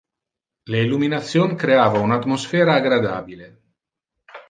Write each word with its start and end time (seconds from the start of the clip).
Le 0.75 0.81
illumination 0.85 1.53
creava 1.65 2.03
un 2.09 2.17
atmosphera 2.19 2.81
agradabile. 2.85 3.55